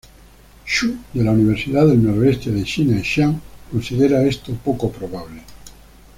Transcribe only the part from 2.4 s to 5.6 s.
de China en Xi'an, considera esto poco probable.